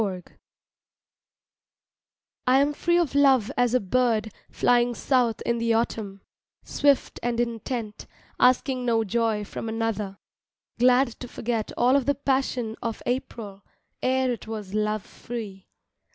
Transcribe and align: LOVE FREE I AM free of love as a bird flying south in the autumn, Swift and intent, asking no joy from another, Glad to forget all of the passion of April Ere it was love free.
LOVE 0.03 0.23
FREE 0.23 0.33
I 2.47 2.59
AM 2.59 2.73
free 2.73 2.97
of 2.97 3.13
love 3.13 3.51
as 3.55 3.75
a 3.75 3.79
bird 3.79 4.33
flying 4.49 4.95
south 4.95 5.43
in 5.45 5.59
the 5.59 5.75
autumn, 5.75 6.23
Swift 6.63 7.19
and 7.21 7.39
intent, 7.39 8.07
asking 8.39 8.83
no 8.83 9.03
joy 9.03 9.43
from 9.45 9.69
another, 9.69 10.17
Glad 10.79 11.09
to 11.19 11.27
forget 11.27 11.71
all 11.77 11.95
of 11.95 12.07
the 12.07 12.15
passion 12.15 12.75
of 12.81 13.03
April 13.05 13.63
Ere 14.01 14.31
it 14.31 14.47
was 14.47 14.73
love 14.73 15.03
free. 15.05 15.67